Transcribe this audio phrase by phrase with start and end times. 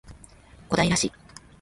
[0.71, 1.11] 小平市